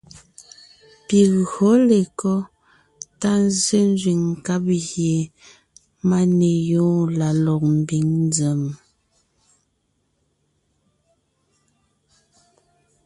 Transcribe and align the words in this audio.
Pi 1.05 1.19
gÿǒ 1.51 1.71
lekɔ́ 1.89 2.37
tá 3.19 3.31
nzsé 3.45 3.79
nzẅìŋ 3.91 4.19
nkáb 4.33 4.65
gie 4.87 5.15
máneyoon 6.09 7.05
la 7.19 7.29
lɔg 7.45 7.61
mbiŋ 7.75 8.05
nzèm? 8.27 8.61